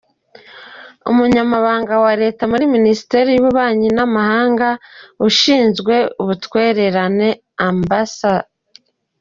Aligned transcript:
Umunyamabanga 1.11 1.93
wa 2.03 2.13
Leta 2.21 2.43
muri 2.51 2.65
Minisiteri 2.75 3.29
y’Ububanyi 3.31 3.87
n’Amahanga 3.97 4.67
ushinzwe 5.27 5.93
Ubutwererane: 6.21 7.29
Amb. 7.67 7.91